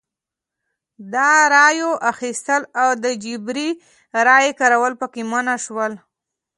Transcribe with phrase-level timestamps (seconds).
[1.13, 1.15] د
[1.55, 3.69] رایو اخیستل او د جبري
[4.27, 5.93] رایې کارول پکې منع شول.